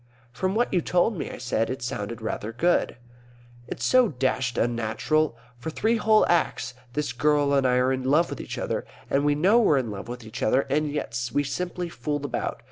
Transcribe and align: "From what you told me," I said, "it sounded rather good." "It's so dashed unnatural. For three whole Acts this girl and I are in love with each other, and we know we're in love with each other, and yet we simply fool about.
"From 0.31 0.55
what 0.55 0.73
you 0.73 0.81
told 0.81 1.15
me," 1.15 1.29
I 1.29 1.37
said, 1.37 1.69
"it 1.69 1.83
sounded 1.83 2.23
rather 2.23 2.51
good." 2.51 2.97
"It's 3.67 3.85
so 3.85 4.07
dashed 4.07 4.57
unnatural. 4.57 5.37
For 5.59 5.69
three 5.69 5.97
whole 5.97 6.25
Acts 6.27 6.73
this 6.93 7.13
girl 7.13 7.53
and 7.53 7.67
I 7.67 7.75
are 7.75 7.93
in 7.93 8.01
love 8.05 8.31
with 8.31 8.41
each 8.41 8.57
other, 8.57 8.83
and 9.11 9.23
we 9.23 9.35
know 9.35 9.59
we're 9.59 9.77
in 9.77 9.91
love 9.91 10.07
with 10.07 10.23
each 10.23 10.41
other, 10.41 10.61
and 10.71 10.91
yet 10.91 11.29
we 11.35 11.43
simply 11.43 11.87
fool 11.87 12.25
about. 12.25 12.59